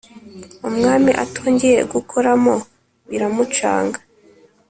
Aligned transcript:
umwami 0.67 1.11
atongeye 1.23 1.79
gukoramo 1.93 2.55
biramucanga 3.09 3.99